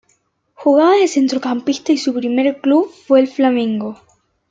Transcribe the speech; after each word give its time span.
Jugaba 0.55 0.95
de 0.95 1.07
centrocampista 1.07 1.91
y 1.93 1.97
su 1.99 2.11
primer 2.11 2.59
club 2.59 2.91
fue 3.05 3.19
el 3.19 3.27
Flamengo. 3.27 3.99